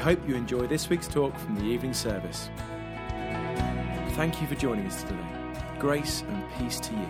[0.00, 2.48] Hope you enjoy this week's talk from the evening service.
[4.12, 5.18] Thank you for joining us today.
[5.78, 7.06] Grace and peace to you.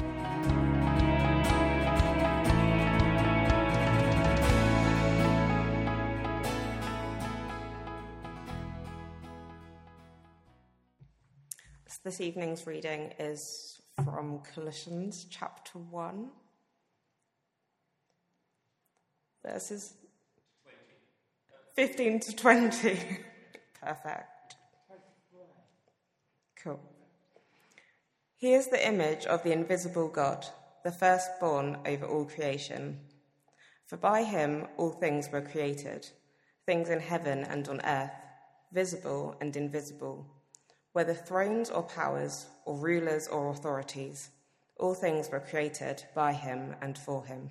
[11.87, 16.31] So this evening's reading is from Colossians chapter 1,
[19.47, 19.95] verses
[21.79, 22.89] 15 to 20.
[23.81, 24.57] Perfect.
[26.61, 26.81] Cool.
[28.37, 30.45] He is the image of the invisible God,
[30.83, 32.99] the firstborn over all creation.
[33.87, 36.09] For by him all things were created,
[36.67, 38.11] things in heaven and on earth,
[38.73, 40.27] visible and invisible,
[40.95, 44.31] whether thrones or powers, or rulers or authorities.
[44.81, 47.51] All things were created by him and for him.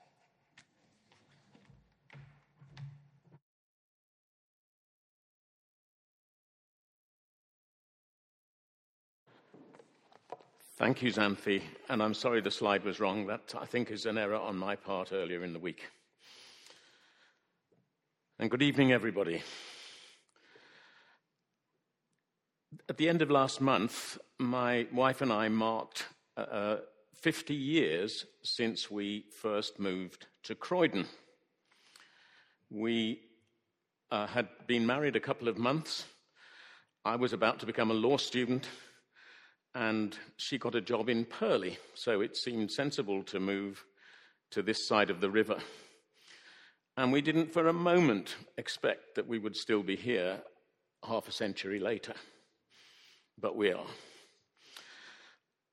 [10.81, 11.61] Thank you, Xanthi.
[11.89, 13.27] And I'm sorry the slide was wrong.
[13.27, 15.83] That, I think, is an error on my part earlier in the week.
[18.39, 19.43] And good evening, everybody.
[22.89, 26.77] At the end of last month, my wife and I marked uh,
[27.13, 31.05] 50 years since we first moved to Croydon.
[32.71, 33.19] We
[34.09, 36.05] uh, had been married a couple of months.
[37.05, 38.67] I was about to become a law student
[39.73, 43.85] and she got a job in Purley, so it seemed sensible to move
[44.51, 45.57] to this side of the river.
[46.97, 50.41] And we didn't for a moment expect that we would still be here
[51.07, 52.13] half a century later,
[53.39, 53.87] but we are.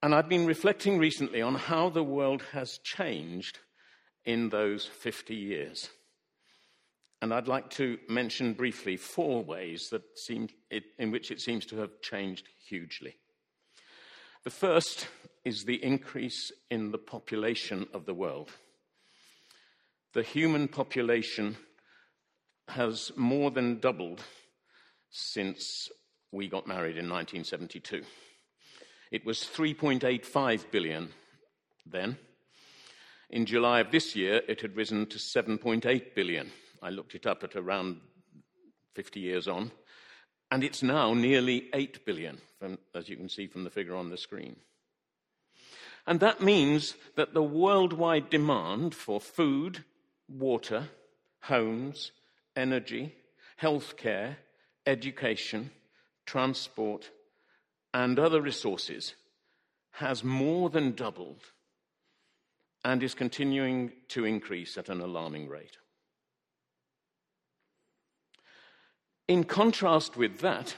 [0.00, 3.58] And I've been reflecting recently on how the world has changed
[4.24, 5.90] in those 50 years.
[7.20, 10.48] And I'd like to mention briefly four ways that seem,
[10.98, 13.16] in which it seems to have changed hugely.
[14.44, 15.08] The first
[15.44, 18.50] is the increase in the population of the world.
[20.14, 21.56] The human population
[22.68, 24.22] has more than doubled
[25.10, 25.90] since
[26.32, 28.02] we got married in 1972.
[29.10, 31.12] It was 3.85 billion
[31.86, 32.18] then.
[33.30, 36.50] In July of this year, it had risen to 7.8 billion.
[36.82, 38.00] I looked it up at around
[38.94, 39.72] 50 years on
[40.50, 44.10] and it's now nearly 8 billion, from, as you can see from the figure on
[44.10, 44.56] the screen.
[46.06, 49.84] And that means that the worldwide demand for food,
[50.28, 50.88] water,
[51.42, 52.12] homes,
[52.56, 53.14] energy,
[53.60, 54.36] healthcare,
[54.86, 55.70] education,
[56.24, 57.10] transport,
[57.92, 59.14] and other resources
[59.92, 61.42] has more than doubled
[62.84, 65.76] and is continuing to increase at an alarming rate.
[69.26, 70.76] In contrast with that,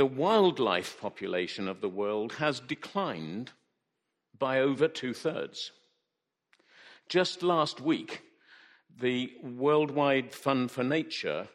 [0.00, 3.50] the wildlife population of the world has declined
[4.38, 5.72] by over two thirds.
[7.10, 8.22] Just last week,
[8.98, 11.48] the Worldwide Fund for Nature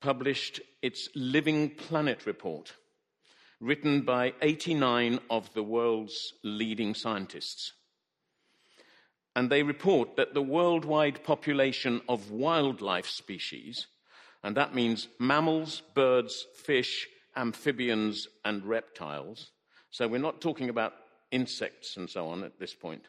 [0.00, 2.72] published its Living Planet report,
[3.58, 7.72] written by 89 of the world's leading scientists.
[9.34, 13.88] And they report that the worldwide population of wildlife species
[14.42, 19.50] and that means mammals, birds, fish, amphibians, and reptiles.
[19.90, 20.94] So we're not talking about
[21.30, 23.02] insects and so on at this point.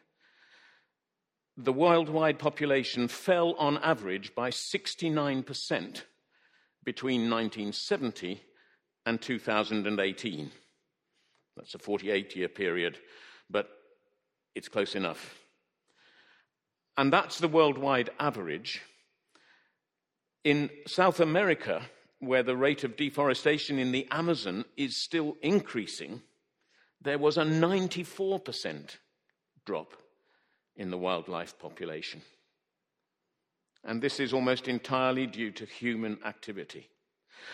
[1.56, 6.02] The worldwide population fell on average by 69%
[6.84, 8.40] between 1970
[9.04, 10.50] and 2018.
[11.56, 12.98] That's a 48 year period,
[13.50, 13.68] but
[14.54, 15.34] it's close enough.
[16.96, 18.82] And that's the worldwide average.
[20.44, 21.82] In South America,
[22.20, 26.22] where the rate of deforestation in the Amazon is still increasing,
[27.02, 28.96] there was a 94%
[29.64, 29.94] drop
[30.76, 32.22] in the wildlife population.
[33.82, 36.90] And this is almost entirely due to human activity.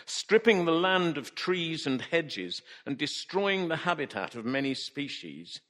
[0.05, 5.61] Stripping the land of trees and hedges and destroying the habitat of many species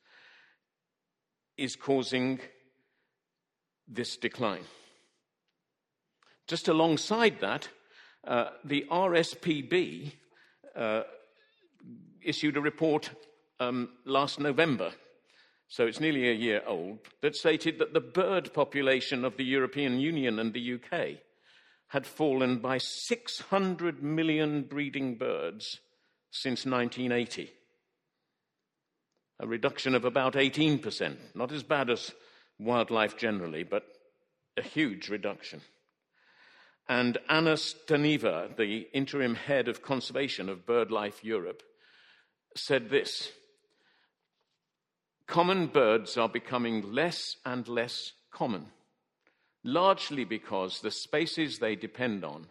[1.59, 2.41] is causing
[3.87, 4.65] this decline.
[6.47, 7.69] Just alongside that,
[8.27, 10.13] uh, the RSPB
[10.75, 11.03] uh,
[12.23, 13.11] issued a report
[13.61, 14.93] um, last November,
[15.69, 19.99] so it's nearly a year old, that stated that the bird population of the European
[19.99, 21.19] Union and the UK
[21.89, 25.81] had fallen by 600 million breeding birds
[26.31, 27.51] since 1980.
[29.39, 32.13] A reduction of about 18%, not as bad as
[32.59, 33.85] wildlife generally, but
[34.57, 35.61] a huge reduction.
[36.89, 41.63] And Anna Staneva, the interim head of conservation of BirdLife Europe,
[42.55, 43.33] said this
[45.27, 48.67] Common birds are becoming less and less common,
[49.65, 52.47] largely because the spaces they depend on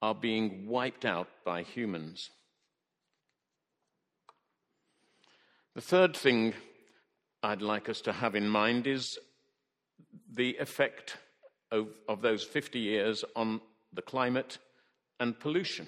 [0.00, 2.30] are being wiped out by humans.
[5.74, 6.54] The third thing
[7.42, 9.18] I'd like us to have in mind is
[10.32, 11.18] the effect
[11.70, 13.60] of, of those 50 years on
[13.92, 14.58] the climate
[15.18, 15.86] and pollution.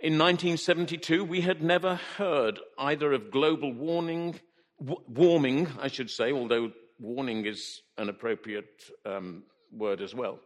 [0.00, 4.40] In 1972, we had never heard either of global warming,
[4.80, 10.40] w- warming, I should say, although warning is an appropriate um, word as well.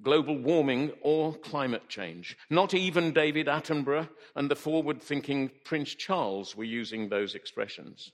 [0.00, 2.36] Global warming or climate change.
[2.48, 8.12] Not even David Attenborough and the forward thinking Prince Charles were using those expressions.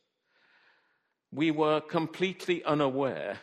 [1.31, 3.39] We were completely unaware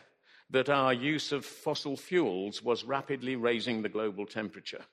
[0.52, 4.84] that our use of fossil fuels was rapidly raising the global temperature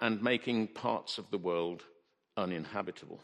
[0.00, 1.84] and making parts of the world
[2.36, 3.20] uninhabitable.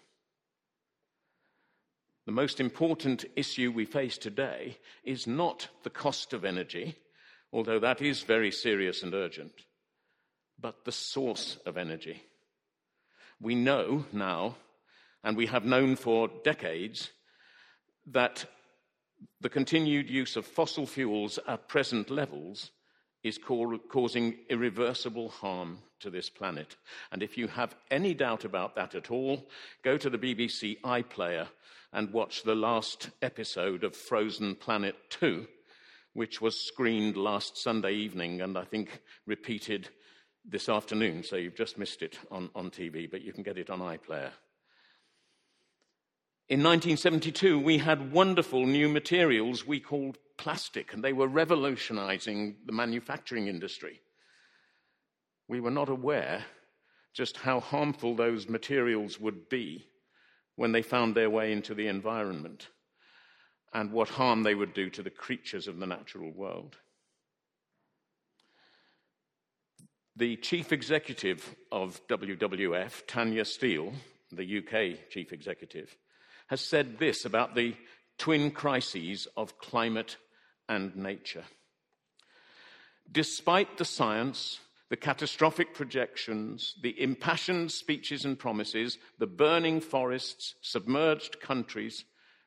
[2.26, 6.96] The most important issue we face today is not the cost of energy,
[7.50, 9.64] although that is very serious and urgent,
[10.60, 12.22] but the source of energy.
[13.40, 14.56] We know now,
[15.24, 17.10] and we have known for decades,
[18.06, 18.44] that
[19.40, 22.70] the continued use of fossil fuels at present levels
[23.22, 26.76] is causing irreversible harm to this planet.
[27.10, 29.48] And if you have any doubt about that at all,
[29.82, 31.48] go to the BBC iPlayer
[31.92, 35.46] and watch the last episode of Frozen Planet 2,
[36.12, 39.88] which was screened last Sunday evening and I think repeated
[40.44, 41.22] this afternoon.
[41.24, 44.30] So you've just missed it on, on TV, but you can get it on iPlayer.
[46.48, 52.72] In 1972, we had wonderful new materials we called plastic, and they were revolutionizing the
[52.72, 54.00] manufacturing industry.
[55.46, 56.46] We were not aware
[57.12, 59.88] just how harmful those materials would be
[60.56, 62.68] when they found their way into the environment
[63.74, 66.78] and what harm they would do to the creatures of the natural world.
[70.16, 73.92] The chief executive of WWF, Tanya Steele,
[74.32, 75.94] the UK chief executive,
[76.48, 77.74] has said this about the
[78.18, 80.16] twin crises of climate
[80.68, 81.44] and nature.
[83.10, 84.60] Despite the science,
[84.90, 92.04] the catastrophic projections, the impassioned speeches and promises, the burning forests, submerged countries,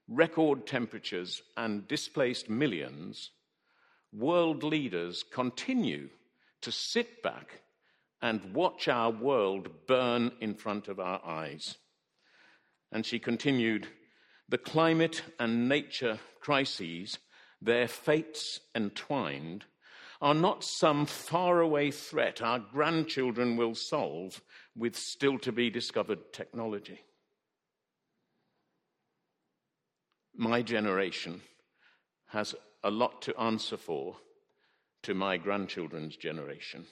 [0.08, 3.31] record temperatures, and displaced millions,
[4.12, 6.10] world leaders continue
[6.62, 7.62] to sit back
[8.22, 11.77] and watch our world burn in front of our eyes.
[12.91, 13.88] And she continued,
[14.50, 17.19] the climate and nature crises,
[17.62, 19.65] their fates entwined,
[20.21, 24.41] are not some faraway threat our grandchildren will solve
[24.75, 27.00] with still to be discovered technology.
[30.36, 31.41] My generation
[32.27, 34.17] has a lot to answer for
[35.03, 36.86] to my grandchildren's generation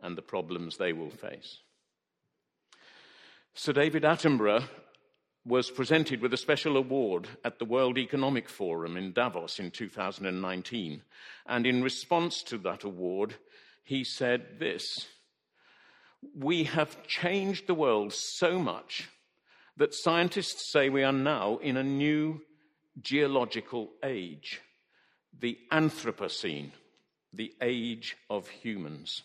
[0.00, 1.58] and the problems they will face.
[3.54, 4.64] Sir David Attenborough
[5.44, 11.02] was presented with a special award at the World Economic Forum in Davos in 2019.
[11.46, 13.34] And in response to that award,
[13.82, 15.06] he said this
[16.36, 19.08] We have changed the world so much
[19.76, 22.42] that scientists say we are now in a new
[23.00, 24.60] geological age,
[25.40, 26.70] the Anthropocene,
[27.32, 29.22] the age of humans.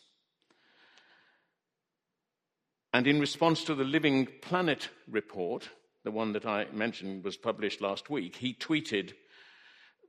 [2.93, 5.69] And in response to the Living Planet report,
[6.08, 9.12] the one that I mentioned was published last week, he tweeted,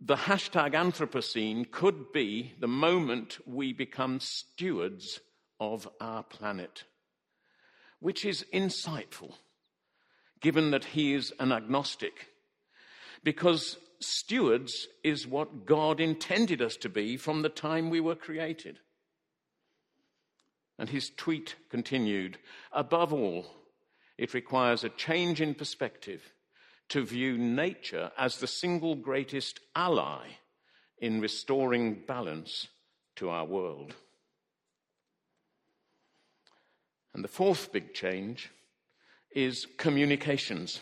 [0.01, 5.19] The hashtag Anthropocene could be the moment we become stewards
[5.59, 6.85] of our planet.
[7.99, 9.35] which is insightful,
[10.41, 12.29] given that he is an agnostic,
[13.25, 18.79] because stewards is what God intended us to be from the time we were created.
[20.79, 22.39] And his tweet continued
[22.71, 23.58] Above all,
[24.19, 26.21] it requires a change in perspective
[26.89, 30.27] to view nature as the single greatest ally
[31.01, 32.67] in restoring balance
[33.17, 33.95] to our world.
[37.15, 38.51] And the fourth big change
[39.35, 40.81] is communications.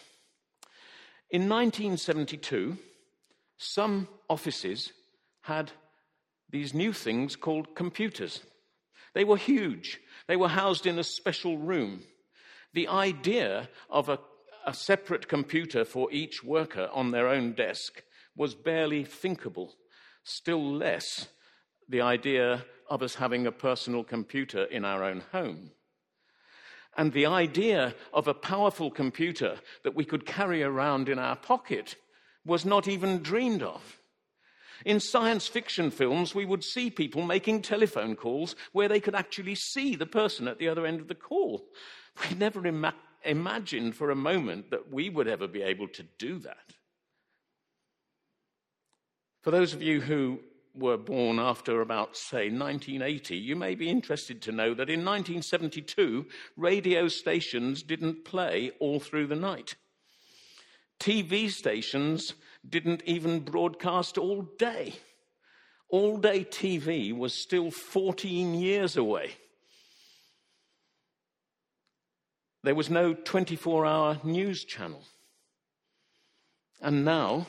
[1.31, 2.79] In 1972,
[3.59, 4.93] some offices
[5.43, 5.73] had
[6.51, 8.41] these new things called computers.
[9.15, 12.03] They were huge, they were housed in a special room.
[12.77, 14.19] The idea of a,
[14.67, 18.03] a separate computer for each worker on their own desk
[18.37, 19.73] was barely thinkable,
[20.25, 21.29] still less
[21.89, 25.71] the idea of us having a personal computer in our own home.
[26.99, 31.97] And the idea of a powerful computer that we could carry around in our pocket
[32.45, 33.99] was not even dreamed of.
[34.85, 39.55] In science fiction films, we would see people making telephone calls where they could actually
[39.55, 41.65] see the person at the other end of the call.
[42.31, 46.39] We never ima- imagined for a moment that we would ever be able to do
[46.39, 46.73] that.
[49.43, 50.41] For those of you who
[50.75, 56.27] were born after about, say, 1980, you may be interested to know that in 1972,
[56.57, 59.77] radio stations didn't play all through the night.
[61.01, 62.35] TV stations
[62.69, 64.95] didn't even broadcast all day.
[65.89, 69.33] All day TV was still 14 years away.
[72.65, 75.03] There was no 24 hour news channel.
[76.81, 77.47] And now,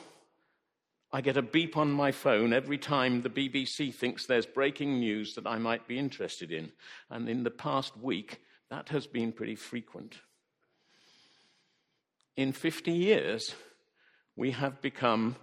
[1.12, 5.34] I get a beep on my phone every time the BBC thinks there's breaking news
[5.34, 6.70] that I might be interested in.
[7.10, 8.40] And in the past week,
[8.70, 10.18] that has been pretty frequent
[12.38, 13.56] in 50 years,
[14.36, 15.34] we have become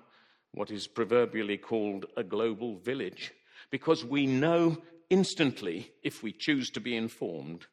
[0.54, 3.34] what is proverbially called a global village
[3.70, 4.78] because we know
[5.10, 7.66] instantly, if we choose to be informed,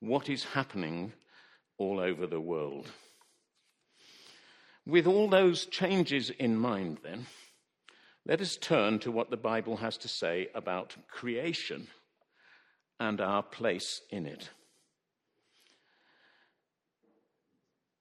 [0.00, 1.12] what is happening
[1.76, 2.86] all over the world.
[4.86, 7.26] With all those changes in mind, then,
[8.24, 11.86] let us turn to what the Bible has to say about creation
[12.98, 14.48] and our place in it.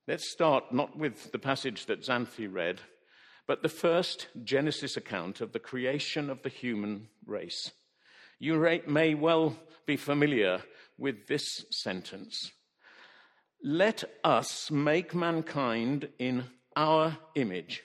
[0.09, 2.81] Let's start not with the passage that Xanthi read,
[3.45, 7.69] but the first Genesis account of the creation of the human race.
[8.39, 10.63] You may well be familiar
[10.97, 12.51] with this sentence
[13.63, 17.83] Let us make mankind in our image,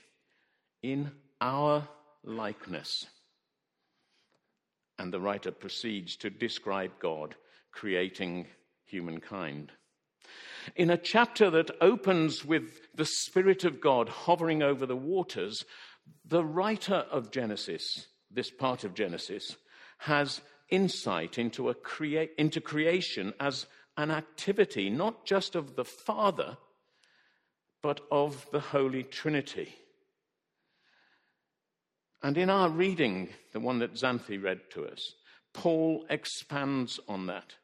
[0.83, 1.11] in
[1.43, 1.87] our
[2.23, 3.05] likeness.
[4.99, 7.35] And the writer proceeds to describe God
[7.71, 8.47] creating
[8.87, 9.73] humankind
[10.77, 15.65] in a chapter that opens with the Spirit of God hovering over the waters,
[16.25, 19.57] the writer of Genesis, this part of Genesis,
[19.99, 20.41] has
[20.71, 23.67] insight into, a crea- into creation as
[23.97, 26.57] an activity not just of the Father,
[27.83, 29.75] but of the Holy Trinity.
[32.23, 35.13] And in our reading, the one that Xanthi read to us,
[35.53, 37.55] Paul expands on that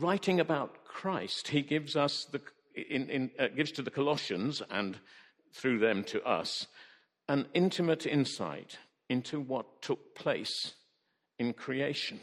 [0.00, 2.40] writing about Christ, he gives us the,
[2.74, 4.98] in, in, uh, gives to the Colossians and
[5.52, 6.66] through them to us
[7.28, 10.74] an intimate insight into what took place
[11.38, 12.20] in creation.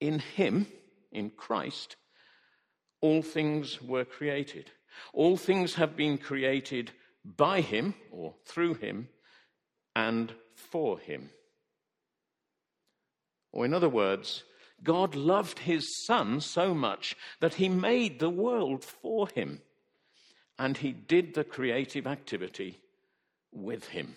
[0.00, 0.66] In him,
[1.10, 1.96] in Christ,
[3.00, 4.70] all things were created.
[5.12, 6.92] All things have been created
[7.24, 9.08] by him or through him
[9.94, 11.30] and for him.
[13.52, 14.44] Or, in other words,
[14.82, 19.60] God loved his son so much that he made the world for him
[20.58, 22.78] and he did the creative activity
[23.52, 24.16] with him.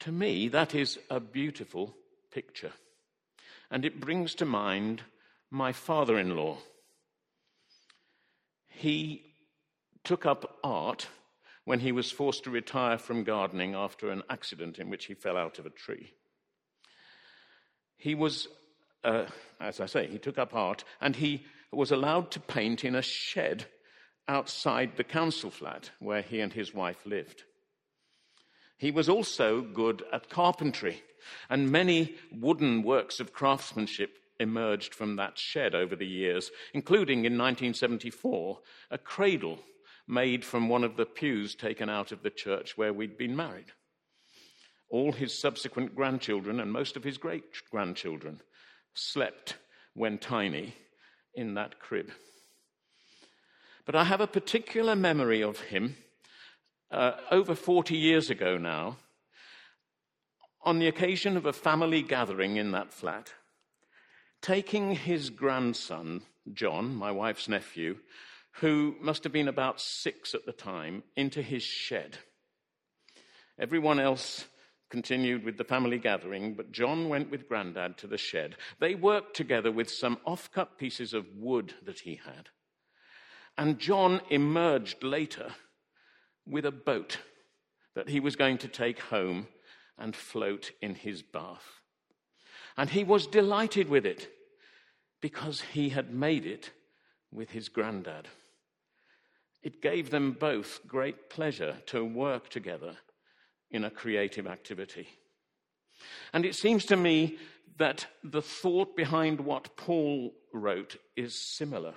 [0.00, 1.94] To me, that is a beautiful
[2.30, 2.72] picture.
[3.70, 5.02] And it brings to mind
[5.50, 6.58] my father in law.
[8.68, 9.24] He
[10.04, 11.08] took up art
[11.64, 15.36] when he was forced to retire from gardening after an accident in which he fell
[15.36, 16.12] out of a tree.
[17.96, 18.48] He was,
[19.04, 19.26] uh,
[19.60, 23.02] as I say, he took up art and he was allowed to paint in a
[23.02, 23.66] shed
[24.28, 27.44] outside the council flat where he and his wife lived.
[28.76, 31.02] He was also good at carpentry,
[31.48, 37.38] and many wooden works of craftsmanship emerged from that shed over the years, including in
[37.38, 38.60] 1974
[38.90, 39.58] a cradle
[40.06, 43.72] made from one of the pews taken out of the church where we'd been married
[44.88, 48.40] all his subsequent grandchildren and most of his great grandchildren
[48.94, 49.56] slept
[49.94, 50.74] when tiny
[51.34, 52.10] in that crib.
[53.84, 55.96] But I have a particular memory of him
[56.90, 58.96] uh, over 40 years ago now,
[60.62, 63.32] on the occasion of a family gathering in that flat,
[64.42, 67.98] taking his grandson, John, my wife's nephew,
[68.60, 72.18] who must have been about six at the time, into his shed.
[73.58, 74.46] Everyone else
[74.90, 78.56] continued with the family gathering, but John went with Grandad to the shed.
[78.78, 82.48] They worked together with some off cut pieces of wood that he had.
[83.58, 85.50] And John emerged later
[86.46, 87.18] with a boat
[87.94, 89.48] that he was going to take home
[89.98, 91.80] and float in his bath.
[92.76, 94.28] And he was delighted with it
[95.20, 96.70] because he had made it
[97.32, 98.28] with his granddad.
[99.62, 102.98] It gave them both great pleasure to work together
[103.70, 105.08] in a creative activity.
[106.32, 107.38] And it seems to me
[107.78, 111.94] that the thought behind what Paul wrote is similar.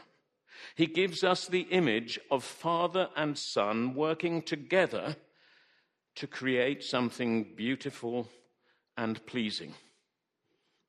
[0.75, 5.15] He gives us the image of father and son working together
[6.15, 8.27] to create something beautiful
[8.97, 9.73] and pleasing.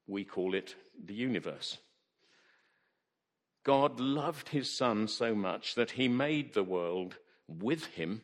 [0.08, 1.78] We call it the universe.
[3.62, 8.22] God loved his son so much that he made the world with him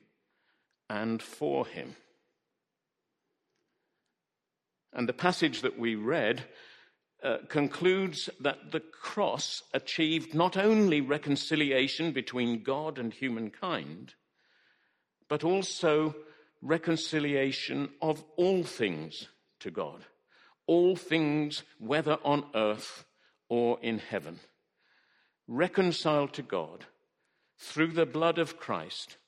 [0.88, 1.94] and for him.
[4.96, 6.46] And the passage that we read
[7.22, 14.14] uh, concludes that the cross achieved not only reconciliation between God and humankind,
[15.28, 16.14] but also
[16.62, 19.28] reconciliation of all things
[19.60, 20.06] to God,
[20.66, 23.04] all things, whether on earth
[23.50, 24.40] or in heaven,
[25.46, 26.86] reconciled to God
[27.58, 29.18] through the blood of Christ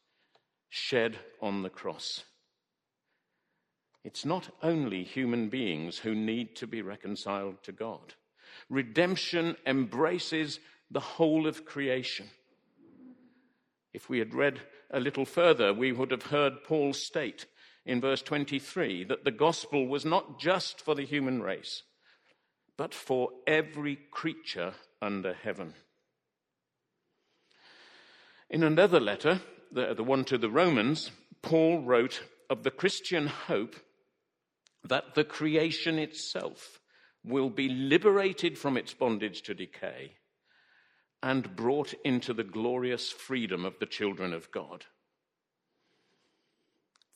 [0.71, 2.25] shed on the cross.
[4.09, 8.15] It's not only human beings who need to be reconciled to God.
[8.71, 10.61] Redemption embraces
[10.91, 12.27] the whole of creation.
[13.93, 17.45] If we had read a little further, we would have heard Paul state
[17.85, 21.83] in verse 23 that the gospel was not just for the human race,
[22.79, 25.75] but for every creature under heaven.
[28.49, 31.11] In another letter, the, the one to the Romans,
[31.43, 33.77] Paul wrote of the Christian hope
[34.85, 36.81] that the creation itself
[37.25, 40.13] will be liberated from its bondage to decay
[41.23, 44.87] and brought into the glorious freedom of the children of God.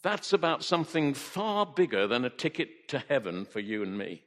[0.03, 4.25] That's about something far bigger than a ticket to heaven for you and me.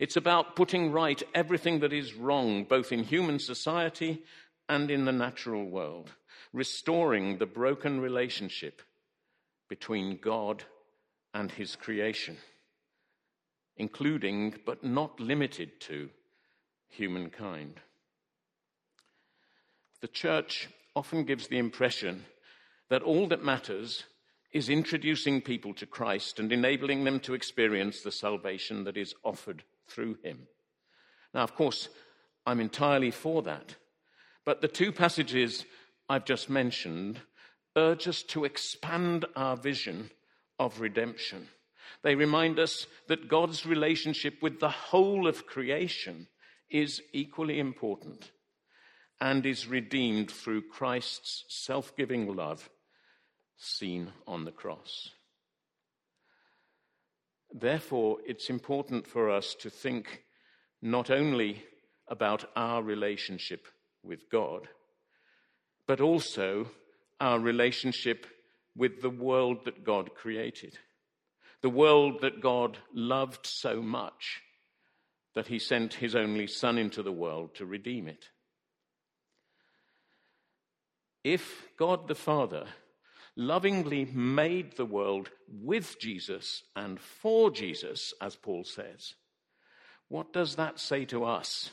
[0.00, 4.24] It's about putting right everything that is wrong, both in human society
[4.68, 6.10] and in the natural world,
[6.52, 8.82] restoring the broken relationship
[9.68, 10.64] between God
[11.36, 12.38] and his creation,
[13.76, 16.08] including but not limited to
[16.88, 17.78] humankind.
[20.00, 22.24] The church often gives the impression
[22.88, 24.04] that all that matters
[24.50, 29.62] is introducing people to Christ and enabling them to experience the salvation that is offered
[29.86, 30.48] through him.
[31.34, 31.90] Now, of course,
[32.46, 33.74] I'm entirely for that.
[34.46, 35.66] But the two passages
[36.08, 37.20] I've just mentioned
[37.76, 40.10] urge us to expand our vision
[40.58, 41.48] of redemption.
[42.02, 46.28] They remind us that God's relationship with the whole of creation
[46.70, 48.30] is equally important
[49.20, 52.68] and is redeemed through Christ's self giving love
[53.56, 55.10] seen on the cross.
[57.50, 60.24] Therefore, it's important for us to think
[60.82, 61.62] not only
[62.08, 63.66] about our relationship
[64.02, 64.68] with God,
[65.86, 66.70] but also
[67.20, 68.26] our relationship
[68.76, 70.78] with the world that God created,
[71.62, 74.42] the world that God loved so much
[75.34, 78.26] that he sent his only Son into the world to redeem it.
[81.24, 82.66] If God the Father
[83.34, 89.14] lovingly made the world with Jesus and for Jesus, as Paul says,
[90.08, 91.70] what does that say to us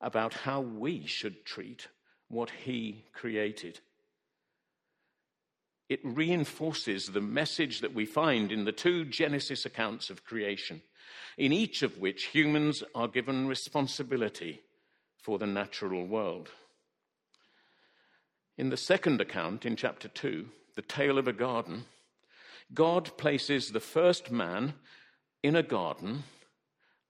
[0.00, 1.88] about how we should treat
[2.28, 3.80] what he created?
[5.88, 10.82] It reinforces the message that we find in the two Genesis accounts of creation,
[11.36, 14.62] in each of which humans are given responsibility
[15.18, 16.50] for the natural world.
[18.56, 21.84] In the second account, in chapter 2, the tale of a garden,
[22.72, 24.74] God places the first man
[25.42, 26.24] in a garden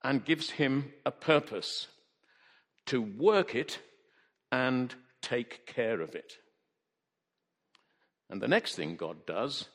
[0.03, 1.87] and gives him a purpose
[2.87, 3.79] to work it
[4.51, 6.37] and take care of it.
[8.29, 9.69] And the next thing God does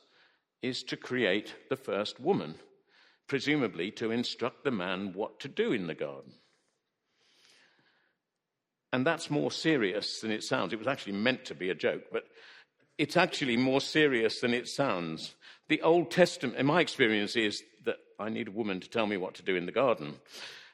[0.61, 2.55] is to create the first woman,
[3.27, 6.33] presumably to instruct the man what to do in the garden.
[8.93, 10.73] And that's more serious than it sounds.
[10.73, 12.25] It was actually meant to be a joke, but
[12.97, 15.33] it's actually more serious than it sounds.
[15.69, 19.17] The Old Testament, in my experience, is that I need a woman to tell me
[19.17, 20.15] what to do in the garden.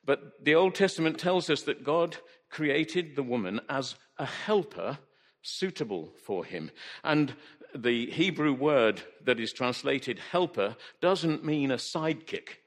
[0.04, 2.18] But the Old Testament tells us that God
[2.50, 4.98] created the woman as a helper
[5.42, 6.72] suitable for him.
[7.04, 7.34] And
[7.76, 12.60] the Hebrew word that is translated helper doesn't mean a sidekick.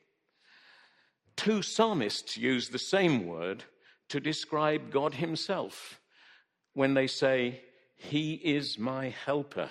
[1.36, 3.64] Two psalmists use the same word
[4.08, 6.00] to describe God Himself
[6.74, 7.62] when they say,
[7.96, 9.70] He is my helper.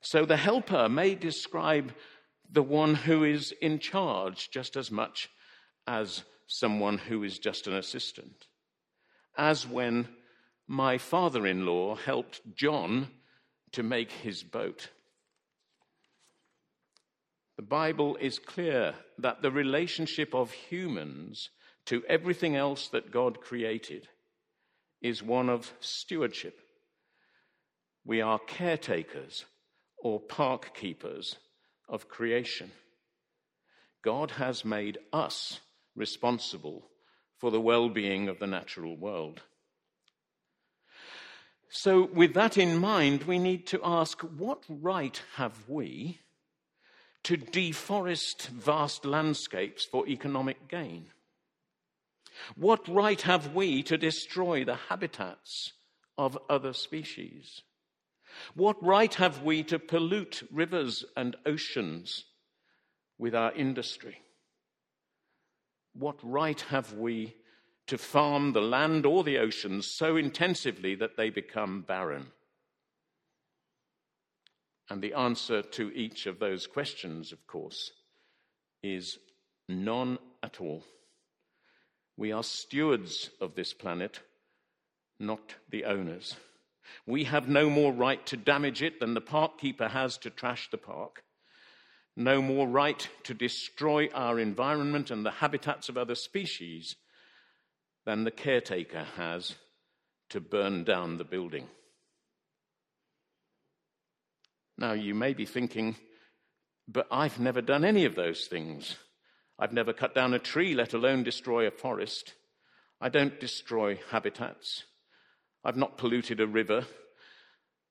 [0.00, 1.92] So the helper may describe
[2.50, 5.30] the one who is in charge just as much
[5.86, 8.46] as someone who is just an assistant.
[9.36, 10.08] As when
[10.66, 13.08] my father in law helped John
[13.74, 14.88] to make his boat.
[17.56, 21.50] The Bible is clear that the relationship of humans
[21.86, 24.08] to everything else that God created
[25.00, 26.58] is one of stewardship.
[28.04, 29.44] We are caretakers
[29.98, 31.36] or park keepers
[31.88, 32.70] of creation.
[34.02, 35.60] God has made us
[35.94, 36.90] responsible
[37.38, 39.42] for the well being of the natural world.
[41.76, 46.20] So, with that in mind, we need to ask what right have we
[47.24, 51.06] to deforest vast landscapes for economic gain?
[52.54, 55.72] What right have we to destroy the habitats
[56.16, 57.62] of other species?
[58.54, 62.22] What right have we to pollute rivers and oceans
[63.18, 64.18] with our industry?
[65.92, 67.34] What right have we
[67.86, 72.28] to farm the land or the oceans so intensively that they become barren?
[74.90, 77.90] And the answer to each of those questions, of course,
[78.82, 79.18] is
[79.68, 80.84] none at all.
[82.16, 84.20] We are stewards of this planet,
[85.18, 86.36] not the owners.
[87.06, 90.70] We have no more right to damage it than the park keeper has to trash
[90.70, 91.24] the park,
[92.16, 96.94] no more right to destroy our environment and the habitats of other species
[98.04, 99.54] than the caretaker has
[100.30, 101.66] to burn down the building.
[104.76, 105.96] Now, you may be thinking,
[106.88, 108.96] but I've never done any of those things.
[109.58, 112.34] I've never cut down a tree, let alone destroy a forest.
[113.00, 114.84] I don't destroy habitats.
[115.64, 116.84] I've not polluted a river,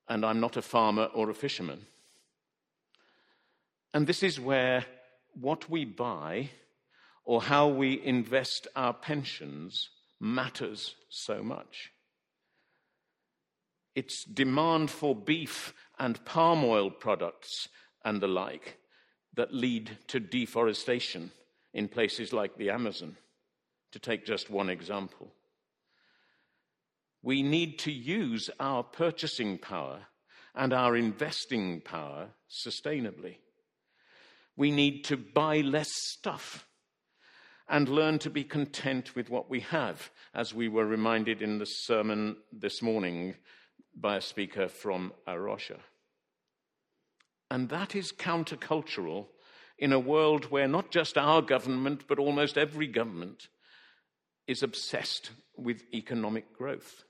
[0.08, 1.86] and I'm not a farmer or a fisherman.
[3.94, 4.84] And this is where
[5.40, 6.50] what we buy
[7.24, 9.88] or how we invest our pensions
[10.24, 11.92] matters so much.
[13.94, 17.68] It's demand for beef and palm oil products
[18.04, 18.78] and the like
[19.34, 21.30] that lead to deforestation
[21.74, 23.16] in places like the Amazon,
[23.92, 25.30] to take just one example.
[27.22, 30.06] We need to use our purchasing power
[30.54, 33.36] and our investing power sustainably.
[34.56, 36.66] We need to buy less stuff
[37.68, 41.66] and learn to be content with what we have, as we were reminded in the
[41.66, 43.34] sermon this morning
[43.94, 45.78] by a speaker from A Rocha.
[47.50, 49.26] And that is countercultural
[49.78, 53.48] in a world where not just our government, but almost every government
[54.46, 57.04] is obsessed with economic growth.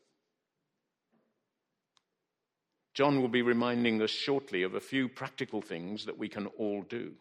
[2.94, 6.82] John will be reminding us shortly of a few practical things that we can all
[6.82, 7.14] do.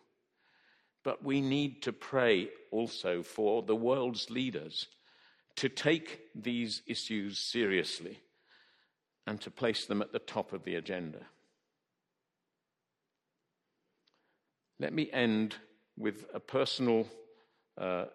[1.04, 4.88] But we need to pray also for the world's leaders
[5.58, 8.20] to take these issues seriously
[9.28, 11.20] and to place them at the top of the agenda.
[14.80, 15.56] Let me end
[15.98, 17.08] with a personal
[17.80, 18.06] uh,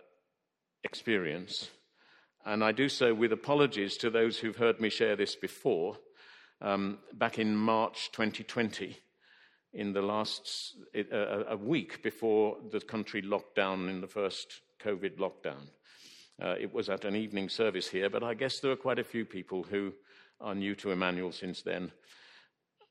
[0.85, 1.71] experience,
[2.45, 5.97] and I do so with apologies to those who've heard me share this before.
[6.61, 8.97] Um, back in March 2020,
[9.73, 15.19] in the last uh, a week before the country locked down in the first COVID
[15.19, 15.69] lockdown.
[16.41, 19.05] Uh, it was at an evening service here, but I guess there are quite a
[19.05, 19.93] few people who
[20.41, 21.91] are new to Emmanuel since then.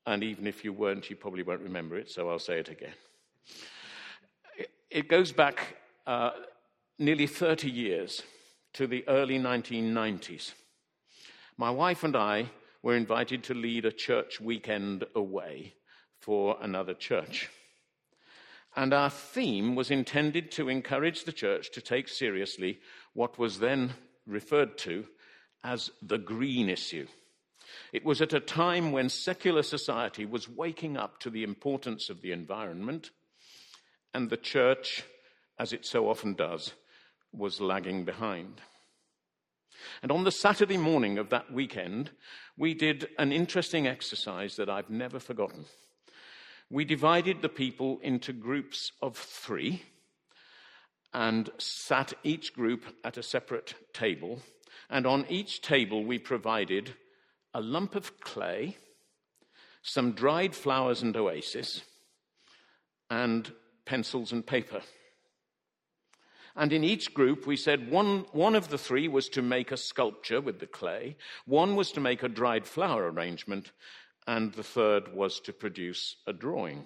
[0.05, 2.93] And even if you weren't, you probably won't remember it, so I'll say it again.
[4.89, 6.31] It goes back uh,
[6.99, 8.23] nearly 30 years
[8.73, 10.53] to the early 1990s.
[11.57, 12.49] My wife and I
[12.83, 15.73] were invited to lead a church weekend away
[16.19, 17.49] for another church.
[18.75, 22.79] And our theme was intended to encourage the church to take seriously
[23.13, 23.93] what was then
[24.25, 25.05] referred to
[25.63, 27.07] as the green issue.
[27.91, 32.21] It was at a time when secular society was waking up to the importance of
[32.21, 33.11] the environment,
[34.13, 35.03] and the church,
[35.59, 36.73] as it so often does,
[37.33, 38.61] was lagging behind.
[40.01, 42.11] And on the Saturday morning of that weekend,
[42.57, 45.65] we did an interesting exercise that I've never forgotten.
[46.69, 49.83] We divided the people into groups of three
[51.13, 54.41] and sat each group at a separate table.
[54.89, 56.93] And on each table, we provided
[57.53, 58.77] a lump of clay,
[59.81, 61.81] some dried flowers and oasis,
[63.09, 63.51] and
[63.85, 64.81] pencils and paper.
[66.55, 69.77] And in each group, we said one, one of the three was to make a
[69.77, 73.71] sculpture with the clay, one was to make a dried flower arrangement,
[74.27, 76.85] and the third was to produce a drawing.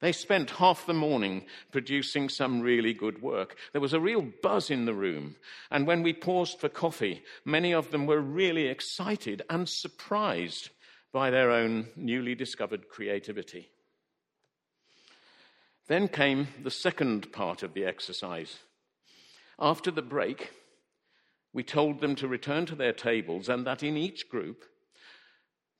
[0.00, 3.56] They spent half the morning producing some really good work.
[3.72, 5.34] There was a real buzz in the room.
[5.72, 10.70] And when we paused for coffee, many of them were really excited and surprised
[11.12, 13.70] by their own newly discovered creativity.
[15.88, 18.58] Then came the second part of the exercise.
[19.58, 20.52] After the break,
[21.52, 24.64] we told them to return to their tables and that in each group,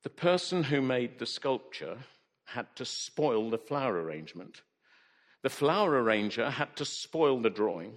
[0.08, 1.98] the person who made the sculpture
[2.46, 4.62] had to spoil the flower arrangement.
[5.42, 7.92] The flower arranger had to spoil the drawing,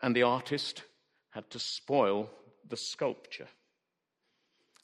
[0.00, 0.84] and the artist
[1.32, 2.30] had to spoil
[2.66, 3.48] the sculpture.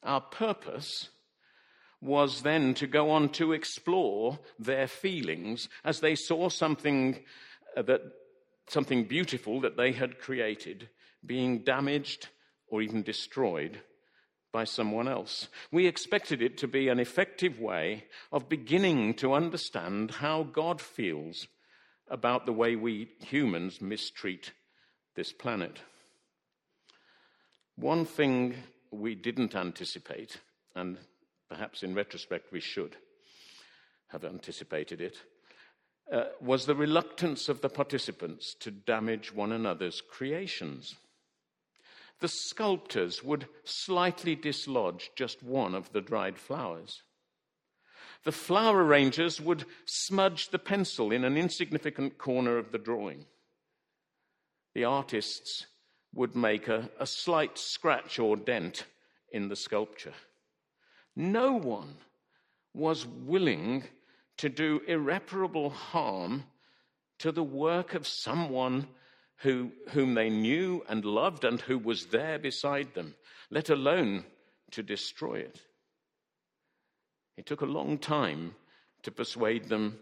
[0.03, 1.09] Our purpose
[2.03, 7.25] was then to go on to explore their feelings as they saw something
[7.79, 8.03] uh, that
[8.69, 10.91] something beautiful that they had created
[11.25, 12.29] being damaged
[12.67, 13.81] or even destroyed
[14.53, 15.49] by someone else.
[15.71, 21.49] We expected it to be an effective way of beginning to understand how God feels
[22.09, 24.53] about the way we humans mistreat
[25.15, 25.81] this planet.
[27.77, 28.55] One thing
[28.91, 30.39] we didn't anticipate,
[30.75, 30.99] and
[31.49, 32.97] perhaps in retrospect we should
[34.09, 35.17] have anticipated it,
[36.13, 40.97] uh, was the reluctance of the participants to damage one another's creations.
[42.23, 47.03] The sculptors would slightly dislodge just one of the dried flowers.
[48.23, 53.27] The flower arrangers would smudge the pencil in an insignificant corner of the drawing.
[54.73, 55.67] The artists
[56.15, 58.87] would make a, a slight scratch or dent
[59.33, 60.15] in the sculpture.
[61.17, 61.97] No one
[62.73, 63.83] was willing
[64.37, 66.45] to do irreparable harm
[67.19, 68.87] to the work of someone
[69.43, 73.15] who, whom they knew and loved and who was there beside them,
[73.51, 74.25] let alone
[74.71, 75.61] to destroy it.
[77.37, 78.55] It took a long time
[79.03, 79.99] to persuade them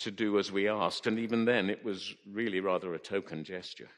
[0.00, 3.88] to do as we asked, and even then it was really rather a token gesture.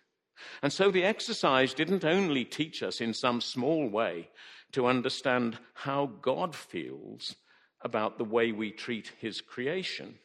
[0.63, 4.29] And so the exercise didn't only teach us in some small way
[4.73, 7.35] to understand how God feels
[7.83, 10.19] about the way we treat his creation.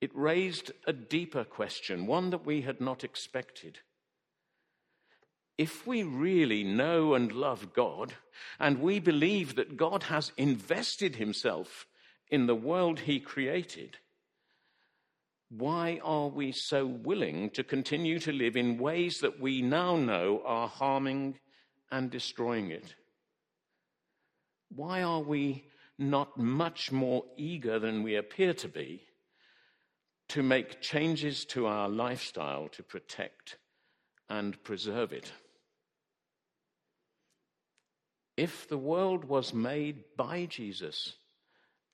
[0.00, 3.80] It raised a deeper question, one that we had not expected.
[5.58, 8.14] If we really know and love God,
[8.58, 11.86] and we believe that God has invested himself
[12.30, 13.98] in the world he created,
[15.50, 20.40] why are we so willing to continue to live in ways that we now know
[20.46, 21.40] are harming
[21.90, 22.94] and destroying it?
[24.74, 25.66] Why are we
[25.98, 29.02] not much more eager than we appear to be
[30.30, 33.56] to make changes to our lifestyle to protect
[34.28, 35.32] and preserve it?
[38.36, 41.14] If the world was made by Jesus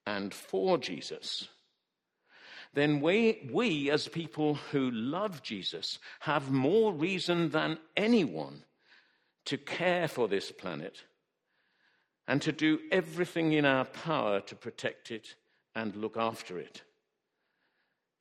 [0.06, 1.48] and for Jesus,
[2.74, 8.64] then we, we, as people who love Jesus, have more reason than anyone
[9.46, 11.04] to care for this planet
[12.28, 15.36] and to do everything in our power to protect it
[15.74, 16.82] and look after it.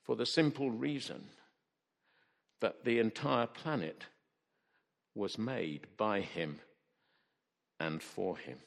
[0.05, 1.25] For the simple reason
[2.61, 4.05] that the entire planet
[5.15, 6.59] was made by Him
[7.79, 8.59] and for Him.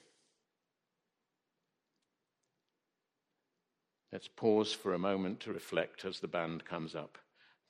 [4.12, 7.18] Let's pause for a moment to reflect as the band comes up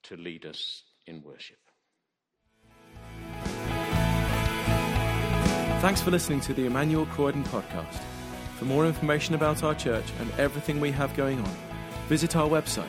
[0.05, 1.59] to lead us in worship.
[5.81, 8.01] Thanks for listening to the Emmanuel Croydon podcast.
[8.57, 11.57] For more information about our church and everything we have going on,
[12.09, 12.89] visit our website,